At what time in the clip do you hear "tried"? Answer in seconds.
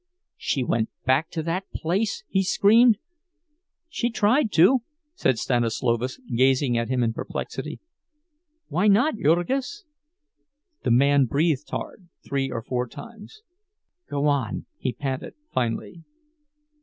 4.09-4.51